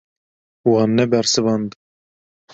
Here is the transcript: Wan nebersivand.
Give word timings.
Wan 0.69 0.89
nebersivand. 0.97 1.69